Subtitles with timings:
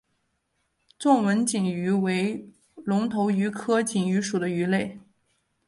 [0.97, 4.97] 纵纹锦鱼为隆头鱼科锦鱼属的鱼类。